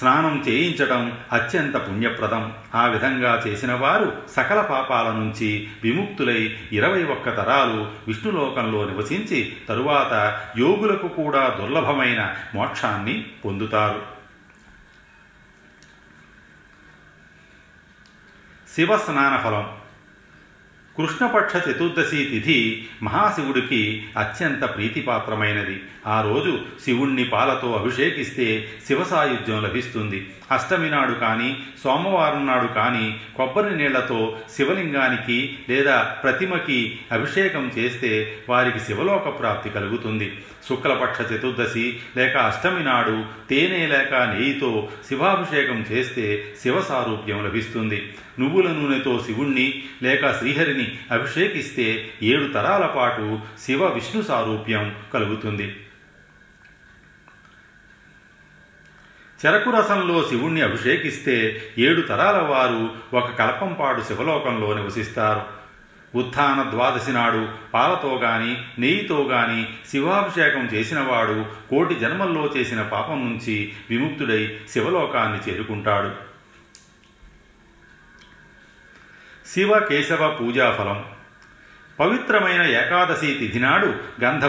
స్నానం 0.00 0.44
చేయించటం 0.48 1.18
అత్యంత 1.32 1.74
పుణ్యప్రదం. 1.74 2.52
ఆ 2.74 2.86
విధంగా 2.86 3.42
చేసిన 3.46 3.72
వారు 3.72 4.22
సకల 4.36 4.60
పాపాల 4.60 5.08
నుంచి 5.12 5.70
విముక్తులై 5.82 6.56
ఇరవై 6.72 7.04
ఒక్క 7.04 7.36
తరాలు 7.36 7.88
విష్ణులోకంలో 8.08 8.84
నివసించి 8.84 9.56
తరువాత 9.68 10.12
యోగులకు 10.58 11.08
కూడా 11.08 11.56
దుర్లభమైన 11.60 12.36
మోక్షాన్ని 12.54 13.26
పొందుతారు. 13.44 14.02
శివ 18.74 18.96
స్నాన 18.96 19.36
ఫలం. 19.36 19.79
కృష్ణపక్ష 21.00 21.56
చతుర్దశి 21.56 22.24
తిథి 22.24 22.86
మహాశివుడికి 23.02 24.04
అత్యంత 24.16 24.64
ప్రీతిపాత్రమైనది. 24.64 25.80
ఆ 26.06 26.20
రోజు 26.20 26.58
శివుణ్ణి 26.84 27.24
పాలతో 27.24 27.72
అభిషేకిస్తే 27.72 28.68
శివసాయుధ్యం 28.88 29.62
లభిస్తుంది. 29.62 30.30
అష్టమి 30.52 30.90
నాడు 30.90 31.12
కానీ 31.12 31.56
సోమవారం 31.84 32.46
నాడు 32.46 32.66
కానీ 32.66 33.20
కొబ్బరి 33.36 33.76
నీళ్ళతో 33.76 34.36
శివలింగానికి 34.56 35.58
లేదా 35.68 36.02
ప్రతిమకి 36.02 36.98
అభిషేకం 37.12 37.72
చేస్తే 37.78 38.38
వారికి 38.48 38.80
శివలోక 38.80 39.40
ప్రాప్తి 39.40 39.70
కలుగుతుంది. 39.70 40.32
శుక్లపక్ష 40.68 41.32
చతుర్దశి 41.32 41.98
లేక 42.16 42.36
అష్టమి 42.36 42.84
నాడు 42.84 43.24
తేనె 43.50 43.86
లేక 43.86 44.14
నెయ్యితో 44.14 44.88
శివాభిషేకం 45.08 45.86
చేస్తే 45.92 46.54
శివ 46.62 46.80
సారూప్యం 46.80 47.44
లభిస్తుంది. 47.44 48.12
నువ్వుల 48.38 48.68
నూనెతో 48.68 49.22
శివుణ్ణి 49.26 49.82
లేక 50.02 50.38
శ్రీహరిని 50.38 50.89
అభిషేకిస్తే 51.12 52.10
ఏడు 52.22 52.52
తరాల 52.52 52.86
పాటు 52.86 53.38
శివ 53.66 53.86
విష్ణు 53.86 54.22
సారూప్యం 54.22 54.96
కలుగుతుంది. 55.14 55.76
చెరకు 59.46 59.70
రసంలో 59.70 60.26
శివుణ్ణి 60.28 60.62
అభిషేకిస్తే 60.62 61.62
ఏడు 61.78 62.00
తరాల 62.00 62.38
వారు 62.38 62.90
ఒక 63.16 63.38
కల్పంపాడు 63.38 64.02
శివలోకంలో 64.02 64.74
నివసిస్తారు. 64.74 65.60
ఉత్థాన 66.14 66.70
ద్వాదశి 66.70 67.12
నాడు 67.12 67.48
పాలతో 67.74 68.20
గాని 68.22 68.64
నెయ్యితో 68.78 69.28
గాని 69.30 69.68
శివాభిషేకం 69.90 70.66
చేసినవాడు 70.66 71.44
కోటి 71.70 71.94
జన్మల్లో 71.94 72.50
చేసిన 72.56 72.82
పాపం 72.82 73.24
నుంచి 73.24 73.72
విముక్తుడై 73.90 74.58
శివలోకాన్ని 74.70 75.52
చేరుకుంటాడు. 75.52 76.29
శివ 79.54 79.78
కేశవ 79.78 80.36
పూజాఫలం 80.40 81.04
పవిత్రమైన 81.98 82.62
ఏకాదశి 82.62 83.34
తిథి 83.34 83.58
నాడు 83.58 83.94
గంధ 84.24 84.44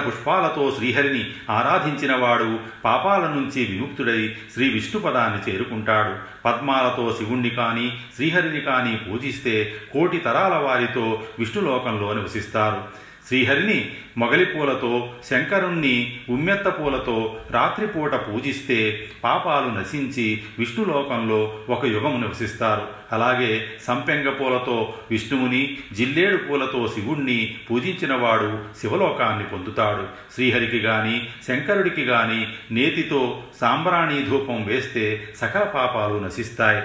శ్రీహరిని 0.78 1.34
ఆరాధించినవాడు 1.50 2.60
పాపాల 2.86 3.22
నుంచి 3.22 3.66
విముక్తుడై 3.66 4.36
శ్రీ 4.54 4.70
విష్ణుపదాన్ని 4.70 5.52
చేరుకుంటాడు. 5.52 6.16
పద్మాలతో 6.46 7.16
శివుణ్ణి 7.18 7.50
కానీ 7.50 8.00
శ్రీహరిని 8.16 8.62
కానీ 8.62 9.02
పూజిస్తే 9.10 9.76
కోటి 9.94 10.18
తరాల 10.18 10.54
వారితో 10.54 11.24
విష్ణులోకంలో 11.40 12.14
నివసిస్తారు. 12.14 12.84
శ్రీహరిని 13.28 13.92
మొగలి 14.18 14.46
పూలతో 14.46 15.14
శంకరుణ్ణి 15.30 16.18
ఉమ్మెత్త 16.30 16.68
పూలతో 16.68 17.38
రాత్రిపూట 17.52 18.14
పూజిస్తే 18.16 19.10
పాపాలు 19.24 19.80
నశించి 19.80 20.42
విష్ణులోకంలో 20.60 21.58
ఒక 21.70 21.86
యుగము 21.86 22.18
నివసిస్తారు. 22.22 22.88
అలాగే 23.12 23.68
సంపెంగ 23.88 24.30
పూలతో 24.30 24.94
విష్ణువుని 25.12 25.78
జిల్లేడు 25.94 26.38
పూలతో 26.38 26.88
శివుణ్ణి 26.88 27.58
పూజించినవాడు 27.70 28.60
శివలోకాన్ని 28.82 29.44
పొందుతాడు. 29.44 30.08
శ్రీహరికి 30.34 30.80
గాని 30.80 31.28
శంకరుడికి 31.48 32.02
గాని 32.02 32.48
నేతితో 32.72 33.44
సాంబ్రాణి 33.62 34.24
ధూపం 34.24 34.64
వేస్తే 34.66 35.34
సకల 35.38 35.64
పాపాలు 35.64 36.20
నశిస్తాయి. 36.20 36.82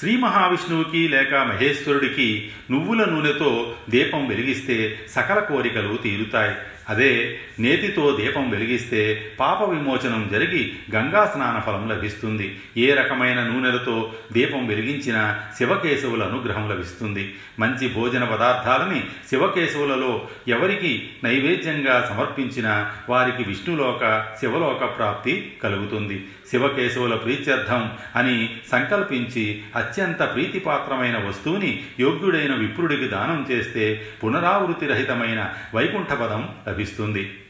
శ్రీ 0.00 0.16
మహావిష్ణువుకి 0.16 1.08
లేక 1.08 1.34
మహేశ్వరుడికి 1.34 2.26
నువ్వుల 2.70 3.04
నూనెతో 3.04 3.74
దీపం 3.90 4.26
వెలిగిస్తే 4.26 4.98
సకల 5.10 5.38
కోరికలు 5.38 5.96
తీరుతాయి. 5.96 6.54
అదే 6.90 7.38
నేతితో 7.60 8.16
దీపం 8.20 8.50
వెలిగిస్తే 8.50 9.32
పాప 9.40 9.62
విమోచనం 9.62 10.28
జరిగి 10.32 10.72
గంగా 10.94 11.30
స్నాన 11.34 11.62
ఫలం 11.66 11.88
లభిస్తుంది. 11.90 12.58
ఏ 12.76 12.94
రకమైన 12.94 13.40
నూనెలతో 13.42 14.12
దీపం 14.32 14.66
వెలిగించిన 14.66 15.36
శివకేశవుల 15.58 16.22
అనుగ్రహం 16.22 16.70
లభిస్తుంది. 16.70 17.34
మంచి 17.58 17.88
భోజన 17.88 18.24
పదార్థాలని 18.24 19.00
శివకేశవులలో 19.30 20.26
ఎవరికి 20.48 21.08
నైవేద్యంగా 21.24 22.06
సమర్పించిన 22.08 22.86
వారికి 23.08 23.42
విష్ణులోక 23.42 24.26
శివలోక 24.40 24.98
ప్రాప్తి 24.98 25.52
కలుగుతుంది. 25.62 26.24
శివకేశవుల 26.50 27.14
ప్రీత్యర్థం 27.14 27.90
అని 28.16 28.50
సంకల్పించి 28.70 29.62
అత్యంత 29.76 30.18
ప్రీతిపాత్రమైన 30.34 31.16
వస్తువుని 31.28 31.84
యోగ్యుడైన 32.00 32.54
విప్రుడికి 32.54 33.08
దానం 33.08 33.46
చేస్తే 33.50 34.02
పునరావృతి 34.24 34.86
రహితమైన 34.86 35.54
వైకుంఠపదం 35.74 36.48
లభిస్తుంది. 36.80 37.44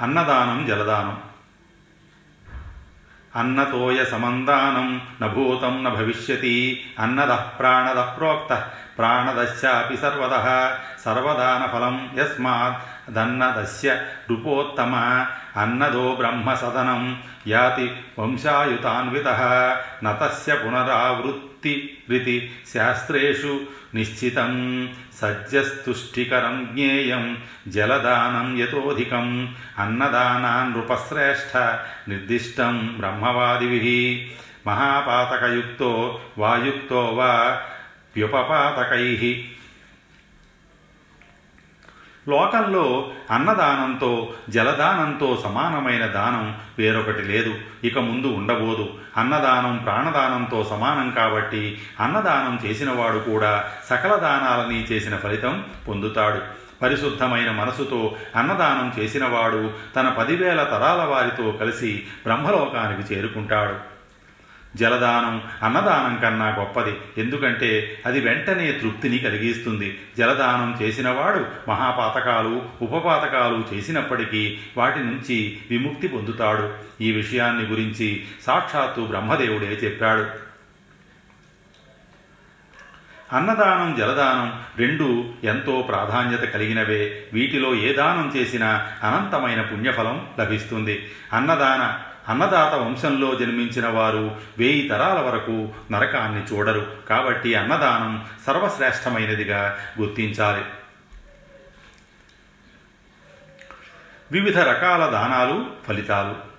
అన్నదానం 0.00 0.66
జలదానం. 0.66 1.22
అన్నతోయ 3.36 4.04
సమందానం 4.04 5.08
నభూతం 5.22 5.84
న 5.84 5.88
భవిష్యతి 5.88 6.86
అన్నద 6.98 7.32
ప్రాణద 7.32 7.96
ప్రోక్త 7.96 8.70
ప్రాణదశ్చాపి 8.98 9.96
సర్వద 9.96 10.34
సర్వదాన 11.04 11.66
ఫలం 11.72 12.10
యస్మాత్ 12.18 12.91
దన్నదస్య 13.08 13.90
నృపోత్తమ 14.28 14.94
అన్నదో 15.56 16.14
బ్రహ్మ 16.14 16.54
సదనం 16.54 17.02
యాతి 17.48 17.90
వంశాయుతాన్విత 18.18 19.28
నతస్య 20.04 20.54
పునరావృత్తి 20.54 21.74
రీతి 22.10 22.36
శాస్త్రేషు 22.74 23.60
నిశ్చితం 23.94 24.52
సజ్జస్తుష్టికరం 25.20 26.68
జ్ఞేయం 26.70 27.24
జలదానం 27.68 28.60
యతోధికం 28.60 29.28
అన్నదానానృపశ్రేష్ఠ 29.78 31.56
నిర్దిష్టం 32.08 32.94
బ్రహ్మవాదిభి 32.98 34.30
మహాపాతకయుక్తో 34.66 36.20
వాయుక్తో 36.38 37.02
వా 37.14 37.32
వ్యుపపాతకై 38.16 39.06
లోకంలో 42.28 43.10
అన్నదానంతో 43.30 44.32
జలదానంతో 44.48 45.40
సమానమైన 45.44 46.06
దానం 46.06 46.56
వేరొకటి 46.78 47.22
లేదు. 47.22 47.54
ఇక 47.84 47.98
ముందు 47.98 48.26
ఉండబోదు. 48.26 48.94
అన్నదానం 49.16 49.76
ప్రాణదానంతో 49.76 50.64
సమానం 50.64 51.10
కాబట్టి 51.10 51.82
అన్నదానం 52.00 52.68
చేసినవాడు 52.68 53.18
కూడా 53.18 53.64
సకల 53.90 54.16
దానాలని 54.16 54.84
చేసిన 54.84 55.16
ఫలితం 55.16 55.64
పొందుతాడు. 55.88 56.38
పరిశుద్ధమైన 56.82 57.50
మనసుతో 57.50 58.16
అన్నదానం 58.36 59.02
చేసినవాడు 59.02 59.70
తన 59.96 60.08
పదివేల 60.08 60.62
తరాల 60.62 61.04
వారితో 61.04 61.50
కలిసి 61.50 62.02
బ్రహ్మలోకానికి 62.24 63.14
చేరుకుంటాడు. 63.14 63.91
జలదానం 64.76 65.42
అన్నదానం 65.62 66.16
కన్నా 66.16 66.48
గొప్పది. 66.48 66.94
ఎందుకంటే 67.18 68.02
అది 68.06 68.20
వెంటనే 68.20 68.72
తృప్తిని 68.72 69.18
కలిగిస్తుంది. 69.18 70.00
జలదానం 70.18 70.78
చేసినవాడు 70.82 71.70
మహాపాతకాలు 71.70 72.62
ఉపపాతకాలు 72.82 73.74
చేసినప్పటికీ 73.74 74.58
వాటి 74.76 74.98
నుంచి 74.98 75.58
విముక్తి 75.70 76.08
పొందుతాడు. 76.08 76.74
ఈ 77.00 77.12
విషయాన్ని 77.12 77.64
గురించి 77.66 78.24
సాక్షాత్తు 78.46 79.00
బ్రహ్మదేవుడే 79.00 79.66
చెప్పాడు. 79.66 80.52
అన్నదానం 83.32 83.96
జలదానం 83.98 84.60
రెండు 84.78 85.24
ఎంతో 85.44 85.82
ప్రాధాన్యత 85.88 86.40
కలిగినవే. 86.40 87.22
వీటిలో 87.32 87.74
ఏ 87.74 87.92
దానం 87.92 88.32
చేసినా 88.36 88.68
అనంతమైన 89.02 89.62
పుణ్యఫలం 89.62 90.26
లభిస్తుంది. 90.40 91.12
అన్నదాన 91.32 92.11
అన్నదాత 92.28 92.74
వంశంలో 92.74 93.34
జన్మించిన 93.34 93.88
వారు 93.88 94.36
వేయి 94.58 94.88
తరాల 94.88 95.18
వరకు 95.18 95.68
నరకాన్ని 95.92 96.42
చూడరు. 96.42 96.96
కాబట్టి 97.08 97.54
అన్నదానం 97.54 98.24
సర్వశ్రేష్టమైనదిగా 98.46 99.78
గుర్తించాలి. 100.00 100.64
వివిధ 104.32 104.58
రకాల 104.58 105.06
దానాలు 105.06 105.66
ఫలితాలు. 105.88 106.52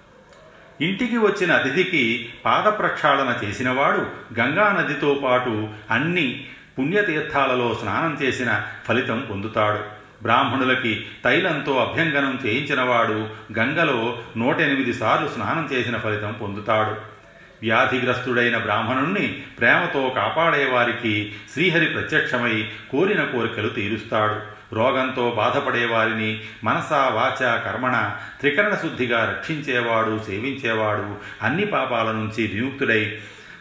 ఇంటికి 0.84 1.18
వచ్చిన 1.18 1.52
అతిథికి 1.52 2.34
పాద 2.46 2.80
ప్రక్షాళన 2.80 3.40
చేసినవాడు 3.44 3.98
గంగా 4.40 4.72
నదితో 4.72 5.22
పాటు 5.24 5.70
అన్ని 5.92 6.48
పుణ్యతీర్థాలలో 6.80 7.78
స్నానం 7.82 8.18
చేసిన 8.22 8.66
ఫలితం 8.88 9.28
పొందుతాడు. 9.30 10.03
బ్రాహ్మణులకి 10.24 11.06
తైలంతో 11.24 11.78
అభ్యంగనం 11.78 12.40
చేయించినవాడు 12.46 13.28
గంగలో 13.60 14.20
నూట 14.38 14.60
ఎనిమిది 14.60 14.94
సార్లు 14.94 15.28
స్నానం 15.28 15.70
చేసిన 15.74 15.98
ఫలితం 15.98 16.36
పొందుతాడు. 16.42 17.14
వ్యాధిగ్రస్తుడైన 17.62 18.58
బ్రాహ్మణుణ్ణి 18.58 19.44
ప్రేమతో 19.60 20.14
కాపాడేవారికి 20.16 21.36
శ్రీహరి 21.54 21.86
ప్రత్యక్షమై 21.86 22.68
కోరిన 22.92 23.24
కోరికలు 23.24 23.70
తీరుస్తాడు. 23.70 24.54
రోగంతో 24.76 25.34
బాధపడేవారిని 25.38 26.42
మనసా 26.64 26.98
వాచ 26.98 27.60
కర్మణ 27.62 28.12
త్రికరణ 28.40 28.76
శుద్ధిగా 28.76 29.26
రక్షించేవాడు 29.26 30.22
సేవించేవాడు 30.28 31.16
అన్ని 31.42 31.66
పాపాల 31.66 32.06
నుంచి 32.06 32.48
విముక్తుడై 32.48 33.20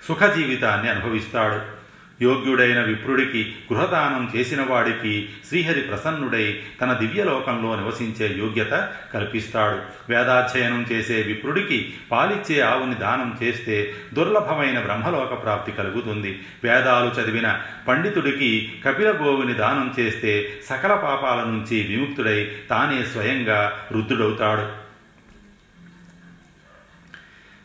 సుఖ 0.08 0.22
జీవితాన్ని 0.22 0.90
అనుభవిస్తాడు. 0.90 1.81
యోగ్యుడైన 2.22 2.82
విప్రుడికి 2.82 3.54
గృహదానం 3.72 4.32
చేసిన 4.36 4.62
వాడికి 4.62 5.28
శ్రీహరి 5.48 5.80
ప్రసన్నుడై 5.80 6.60
తన 6.80 6.92
దివ్యలోకంలో 6.92 7.76
నివసించే 7.76 8.38
యోగ్యత 8.38 8.90
కల్పిస్తాడు. 9.14 9.78
వేదాధ్యయనం 10.08 10.86
చేసే 10.92 11.22
విప్రుడికి 11.22 11.94
పాలిచ్చే 12.10 12.60
ఆవుని 12.60 12.94
దానం 12.94 13.38
చేస్తే 13.42 13.94
దుర్లభమైన 14.14 14.80
బ్రహ్మలోక 14.80 15.42
ప్రాప్తి 15.42 15.72
కలుగుతుంది. 15.72 16.40
వేదాలు 16.64 17.20
చదివిన 17.20 17.60
పండితుడికి 17.88 18.72
కపిల 18.86 19.10
గోవుని 19.10 19.54
దానం 19.54 19.94
చేస్తే 20.00 20.62
సకల 20.68 20.94
పాపాల 20.94 21.36
నుంచి 21.36 21.82
విముక్తుడై 21.82 22.50
తానే 22.70 23.02
స్వయంగా 23.02 23.72
రుద్దుడవుతాడు 23.92 24.81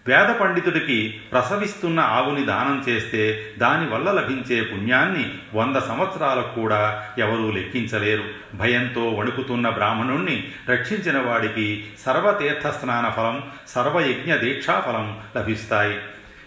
వేద 0.08 0.36
పండితుడికి 0.36 1.20
ప్రసవిస్తున్న 1.32 2.00
ఆవుని 2.00 2.46
దానం 2.46 2.86
చేస్తే 2.90 3.52
దానివల్ల 3.58 4.12
లభించే 4.12 4.62
పుణ్యాన్ని 4.62 5.34
వంద 5.54 5.76
సంవత్సరాలకు 5.76 6.62
కూడా 6.62 7.10
ఎవరూ 7.18 7.52
లెక్కించలేరు. 7.52 8.24
భయంతో 8.56 9.10
వణుకుతున్న 9.10 9.70
బ్రాహ్మణుణ్ణి 9.70 10.44
రక్షించిన 10.70 11.22
వాడికి 11.22 11.86
సర్వతీర్థ 12.06 12.68
స్నాన 12.68 13.10
ఫలం 13.10 13.44
సర్వయజ్ఞ 13.68 14.36
దీక్షాఫలం 14.36 15.18
లభిస్తాయి. 15.38 15.98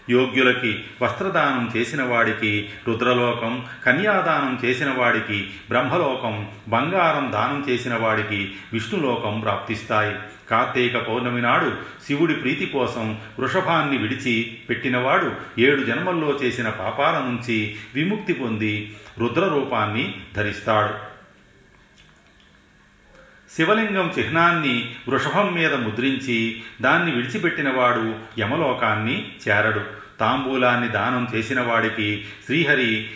యోగ్యులకి 0.09 0.83
వస్త్రదానం 1.01 1.71
చేసిన 1.77 2.03
వాడికి 2.03 2.69
రుద్రలోకం 2.87 3.65
కన్యాదానం 3.85 4.59
చేసిన 4.65 4.93
వాడికి 4.97 5.49
బ్రహ్మలోకం 5.69 6.47
బంగారం 6.69 7.31
దానం 7.31 7.65
చేసిన 7.69 7.95
వాడికి 7.95 8.51
విష్ణులోకం 8.73 9.39
ప్రాప్తిస్తాయి. 9.39 10.15
కార్తీక 10.49 10.97
పౌర్ణమి 10.97 11.41
నాడు 11.41 11.73
శివుడి 12.07 12.33
ప్రీతి 12.33 12.65
కోసం 12.65 13.17
వృషభాన్ని 13.39 13.97
విడిచి 13.97 14.57
పెట్టినవాడు 14.69 15.31
ఏడు 15.59 15.83
జన్మల్లో 15.83 16.39
చేసిన 16.43 16.69
పాపాల 16.69 17.13
నుంచి 17.13 17.75
విముక్తి 17.95 18.33
పొంది 18.33 18.95
రుద్రరూపాన్ని 19.19 20.15
ధరిస్తాడు. 20.35 21.10
శివలింగం 23.55 24.13
చిహ్నాన్ని 24.19 24.95
వృషభం 25.09 25.53
మీద 25.53 25.73
ముద్రించి 25.73 26.63
దాన్ని 26.81 27.11
విడిచిపెట్టినవాడు 27.11 28.15
యమలోకాన్ని 28.39 29.31
చేరడు. 29.47 29.81
తాంబూలాన్ని 30.19 30.87
దానం 30.87 31.27
చేసిన 31.35 31.61
వాడికి 31.61 32.25
శ్రీహరి 32.45 33.09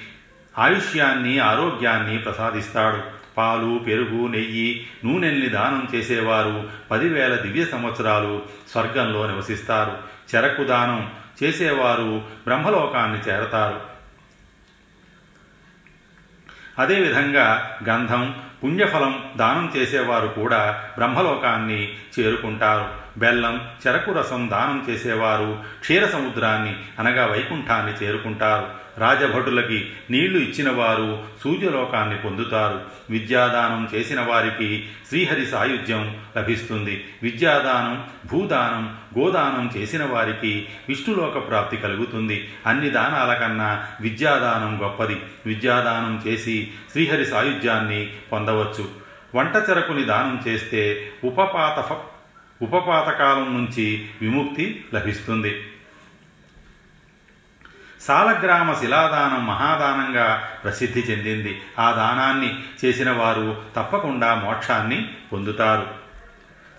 ఆయుష్యాన్ని 0.58 1.40
ఆరోగ్యాన్ని 1.40 2.18
ప్రసాదిస్తాడు. 2.18 3.02
పాలు 3.38 3.84
పెరుగు 3.88 4.28
నెయ్యి 4.28 4.88
నూనెల్ని 5.06 5.50
దానం 5.50 5.88
చేసేవారు 5.96 6.70
పదివేల 6.92 7.36
దివ్య 7.36 7.66
సంవత్సరాలు 7.66 8.44
స్వర్గంలో 8.72 9.28
నివసిస్తారు. 9.28 9.98
చెరకు 10.36 10.64
దానం 10.64 11.12
చేసేవారు 11.44 12.22
బ్రహ్మలోకాన్ని 12.46 13.20
చేరతారు. 13.20 13.82
అదేవిధంగా 16.80 17.78
గంధం 17.90 18.36
పుణ్యఫలం 18.64 19.24
దానం 19.36 19.72
చేసేవారు 19.78 20.28
కూడా 20.28 20.92
బ్రహ్మలోకాన్ని 20.98 21.90
చేరుకుంటారు. 22.20 23.05
బెల్లం 23.18 23.68
చెరకు 23.88 24.12
రసం 24.12 24.50
దానం 24.50 24.86
చేసేవారు. 24.90 25.64
క్షీర 25.80 26.06
సముద్రాన్ని 26.06 26.76
అనగా 27.00 27.26
వైకుంఠాన్ని 27.26 28.06
చేరుకుంటారు. 28.06 28.86
రాజభటులకి 28.98 29.90
నీళ్ళు 30.12 30.40
ఇచ్చినవారు 30.40 31.24
సూర్యలోకాన్ని 31.44 32.18
పొందుతారు. 32.18 32.82
విద్యాదానం 33.10 33.90
చేసిన 33.96 34.22
వారికి 34.22 34.90
శ్రీహరి 35.10 35.46
సాయుధ్యం 35.46 36.18
లభిస్తుంది. 36.38 37.08
విద్యాదానం 37.24 38.06
భూదానం 38.32 38.98
గోదానం 39.20 39.72
చేసిన 39.78 40.06
వారికి 40.06 40.68
విష్ణులోక 40.90 41.50
ప్రాప్తి 41.50 41.78
కలుగుతుంది. 41.78 42.54
అన్ని 42.66 42.90
దానాల 42.90 43.34
కన్నా 43.34 43.84
విద్యాదానం 44.02 44.80
గొప్పది. 44.84 45.22
విద్యాదానం 45.46 46.24
చేసి 46.28 46.72
శ్రీహరి 46.92 47.26
సాయుధ్యాన్ని 47.26 48.10
పొందవచ్చు. 48.32 48.88
వంట 49.36 49.56
చెరకుని 49.70 50.04
దానం 50.04 50.44
చేస్తే 50.48 51.12
ఉపపాత 51.24 51.80
ఉపపాతకాలం 52.62 53.54
నుంచి 53.54 54.10
విముక్తి 54.22 54.86
లభిస్తుంది. 54.94 55.72
సాలగ్రామ 58.02 58.74
శిలాదానం 58.74 59.48
మహాదానంగా 59.48 60.52
ప్రసిద్ధి 60.64 61.00
చెందింది. 61.00 61.62
ఆ 61.80 61.92
దానాన్ని 61.92 62.64
చేసిన 62.86 63.12
వారు 63.12 63.62
తప్పకుండా 63.76 64.36
మోక్షాన్ని 64.36 65.14
పొందుతారు. 65.34 66.05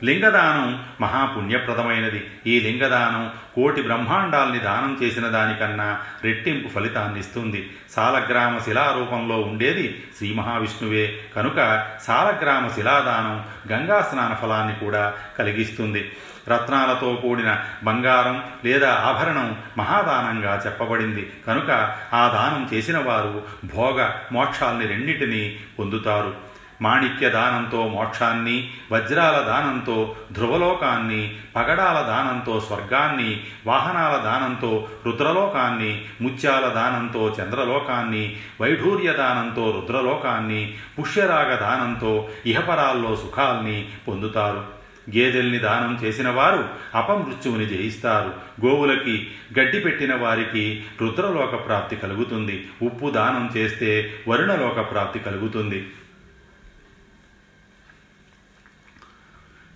లింగదానం 0.04 0.84
మహాపుణ్యప్రదమైనది. 1.00 2.30
ఈ 2.46 2.60
లింగదానం 2.60 3.32
కోటి 3.54 3.82
బ్రహ్మాండాల్ని 3.82 4.58
దానం 4.58 4.98
చేసిన 5.02 5.26
దానికన్నా 5.26 6.00
రెట్టింపు 6.24 6.68
ఫలితాన్ని 6.68 7.20
ఇస్తుంది 7.20 7.70
సాలగ్రామ 7.90 8.58
శిలారూపంలో 8.58 9.40
ఉండేది 9.40 10.04
శ్రీ 10.18 10.34
మహావిష్ణువే. 10.34 11.20
కనుక 11.36 11.86
సాలగ్రామ 12.02 12.68
శిలాదానం 12.68 13.44
గంగా 13.72 14.02
స్నాన 14.02 14.34
ఫలాన్ని 14.34 14.74
కూడా 14.74 15.14
కలిగిస్తుంది. 15.38 16.12
రత్నాలతో 16.48 17.18
కూడిన 17.22 17.64
బంగారం 17.84 18.44
లేదా 18.64 18.94
ఆభరణం 18.94 19.56
మహాదానంగా 19.78 20.62
చెప్పబడింది. 20.66 21.32
కనుక 21.46 21.70
ఆ 22.12 22.28
దానం 22.28 22.70
చేసిన 22.74 22.98
వారు 22.98 23.42
భోగ 23.74 24.10
మోక్షాల్ని 24.32 24.86
రెండింటినీ 24.86 25.58
పొందుతారు. 25.78 26.55
మాణిక్య 26.82 27.28
దానంతో 27.28 27.88
మోక్షాన్ని 27.88 28.70
వజ్రాల 28.92 29.40
దానంతో 29.40 30.16
ధ్రువలోకాన్ని 30.32 31.36
పగడాల 31.56 32.00
దానంతో 32.06 32.60
స్వర్గాన్ని 32.60 33.40
వాహనాల 33.66 34.16
దానంతో 34.16 34.88
రుద్రలోకాన్ని 35.06 36.04
ముత్యాల 36.20 36.68
దానంతో 36.68 37.36
చంద్రలోకాన్ని 37.40 38.36
వైఢూర్య 38.60 39.12
దానంతో 39.12 39.70
రుద్రలోకాన్ని 39.70 40.74
పుష్యరాగ 40.98 41.54
దానంతో 41.54 42.28
ఇహపరాల్లో 42.46 43.16
సుఖాల్ని 43.16 43.88
పొందుతారు. 44.08 44.76
గేదెల్ని 45.16 45.58
దానం 45.58 46.00
చేసిన 46.02 46.28
వారు 46.28 46.68
అపమృత్యువుని 46.94 47.66
జయిస్తారు. 47.66 48.32
గోవులకి 48.66 49.30
గడ్డి 49.58 49.80
పెట్టిన 49.80 50.14
వారికి 50.14 50.84
రుద్రలోక 51.02 51.66
ప్రాప్తి 51.66 51.96
కలుగుతుంది. 51.96 52.68
ఉప్పు 52.82 53.10
దానం 53.10 53.50
చేస్తే 53.56 54.12
వరుణలోక 54.28 54.90
ప్రాప్తి 54.90 55.18
కలుగుతుంది. 55.18 55.86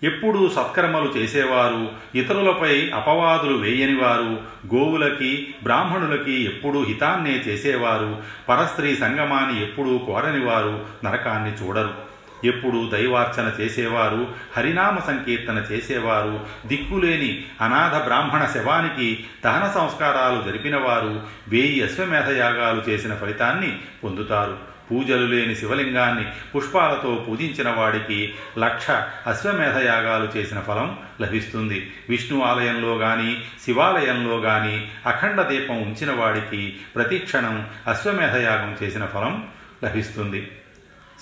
ఎప్పుడూ 0.03 0.49
సత్కర్మలు 0.49 1.13
చేసేవారు 1.17 1.91
ఇతరులపై 2.15 2.89
అపవాదులు 2.89 3.57
వేయనివారు 3.57 4.41
గోవులకి 4.75 5.55
బ్రాహ్మణులకి 5.63 6.41
ఎప్పుడూ 6.45 6.83
హితాన్నే 6.83 7.31
చేసేవారు 7.31 8.21
పరస్త్రీ 8.49 8.95
సంగమాన్ని 8.95 9.63
ఎప్పుడూ 9.63 9.97
కోరనివారు 9.97 10.85
నరకాన్ని 11.03 11.51
చూడరు. 11.51 12.11
ఎప్పుడు 12.43 12.89
దైవార్చన 12.93 13.51
చేసేవారు 13.59 14.27
హరినామ 14.57 14.99
సంకీర్తన 14.99 15.65
చేసేవారు 15.71 16.39
దిక్కులేని 16.65 17.45
అనాథ 17.61 18.03
బ్రాహ్మణ 18.03 18.45
శవానికి 18.45 19.25
దహన 19.45 19.71
సంస్కారాలు 19.75 20.43
జరిపినవారు 20.43 21.21
వేయి 21.47 21.83
అశ్వమేధయాగాలు 21.83 22.83
చేసిన 22.89 23.15
ఫలితాన్ని 23.15 23.79
పొందుతారు. 24.03 24.70
పూజలు 24.91 25.25
లేని 25.25 25.55
శివలింగాన్ని 25.55 26.25
పుష్పాలతో 26.55 27.25
పూజించిన 27.27 27.69
వాడికి 27.69 28.33
లక్ష 28.59 28.91
అశ్వమేధయాగాలు 29.27 30.37
చేసిన 30.37 30.59
ఫలం 30.59 30.99
లభిస్తుంది. 31.21 31.93
విష్ణు 32.09 32.41
ఆలయంలో 32.41 32.95
గాని 32.95 33.41
శివాలయంలో 33.65 34.37
గాని 34.37 34.87
అఖండ 35.05 35.41
దీపం 35.41 35.81
ఉంచిన 35.81 36.11
వాడికి 36.11 36.77
ప్రతిక్షణం 36.95 37.67
అశ్వమేధయాగం 37.87 38.77
చేసిన 38.83 39.05
ఫలం 39.05 39.47
లభిస్తుంది. 39.83 40.51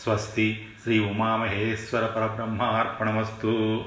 స్వస్తి 0.03 0.67
శ్రీ 0.83 0.99
ఉమామహేశ్వర 0.99 2.05
పరబ్రహ్మార్పణమస్తు. 2.05 3.85